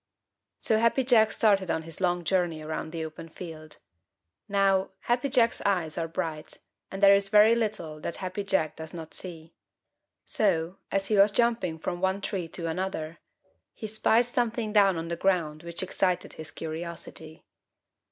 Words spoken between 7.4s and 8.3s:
little that